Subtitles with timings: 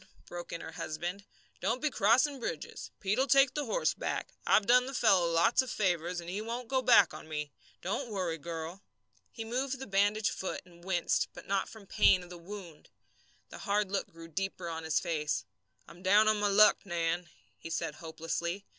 [0.25, 1.25] broke in her husband,
[1.59, 2.89] "don't be crossing bridges.
[2.99, 4.33] Pete'll take the horse back.
[4.47, 7.51] I've done the fellow lots of favours, and he won't go back on me.
[7.83, 8.81] Don't worry, girl!"
[9.31, 12.89] He moved the bandaged foot and winced, but not from the pain of the wound.
[13.49, 15.45] The hard look grew deeper on his face.
[15.87, 17.29] "I'm down on my luck, Nan,"
[17.59, 18.65] he said, hopelessly.